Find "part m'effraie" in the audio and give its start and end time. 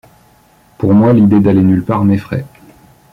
1.85-2.47